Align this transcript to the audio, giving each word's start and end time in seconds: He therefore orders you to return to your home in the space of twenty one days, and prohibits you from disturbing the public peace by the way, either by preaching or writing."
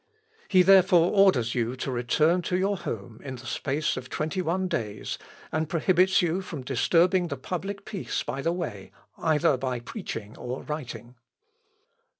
He 0.47 0.63
therefore 0.63 1.11
orders 1.11 1.53
you 1.53 1.75
to 1.75 1.91
return 1.91 2.41
to 2.49 2.57
your 2.57 2.75
home 2.75 3.19
in 3.23 3.35
the 3.35 3.45
space 3.45 3.95
of 3.95 4.09
twenty 4.09 4.41
one 4.41 4.67
days, 4.67 5.19
and 5.51 5.69
prohibits 5.69 6.23
you 6.23 6.41
from 6.41 6.63
disturbing 6.63 7.27
the 7.27 7.37
public 7.37 7.85
peace 7.85 8.23
by 8.23 8.41
the 8.41 8.51
way, 8.51 8.91
either 9.19 9.57
by 9.57 9.79
preaching 9.79 10.35
or 10.39 10.63
writing." 10.63 11.17